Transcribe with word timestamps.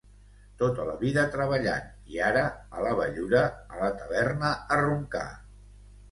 Tota 0.59 0.83
la 0.85 0.93
vida 1.01 1.25
treballant 1.33 1.91
i 2.15 2.21
ara, 2.27 2.41
a 2.77 2.85
la 2.85 2.93
vellura, 2.99 3.41
a 3.75 3.81
la 3.83 3.91
taverna 3.99 4.55
a 4.77 4.79
roncar. 4.81 5.23